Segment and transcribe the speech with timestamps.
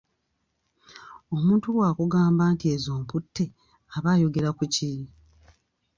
[1.35, 3.45] Omuntu bw’akugamba nti ezo mputte
[3.95, 4.91] aba ayogera ku ki?